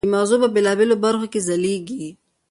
د 0.05 0.07
مغزو 0.13 0.35
په 0.43 0.47
بېلابېلو 0.55 0.95
برخو 1.05 1.25
کې 1.33 1.39
یې 1.41 1.45
ځلېږي. 1.47 2.05